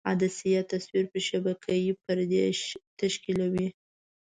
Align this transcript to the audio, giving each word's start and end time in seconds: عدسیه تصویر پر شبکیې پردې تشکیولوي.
عدسیه 0.11 0.61
تصویر 0.71 1.05
پر 1.11 1.21
شبکیې 1.29 1.93
پردې 2.03 2.43
تشکیولوي. 2.99 3.67